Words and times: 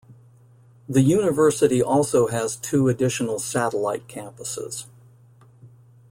The 0.89 1.03
university 1.03 1.79
also 1.83 2.25
has 2.25 2.55
two 2.55 2.87
additional 2.87 3.37
satellite 3.37 4.07
campuses. 4.07 4.87